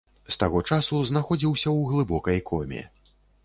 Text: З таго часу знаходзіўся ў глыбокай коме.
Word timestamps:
З 0.29 0.37
таго 0.43 0.61
часу 0.69 1.03
знаходзіўся 1.11 1.67
ў 1.67 1.79
глыбокай 1.93 2.45
коме. 2.51 2.87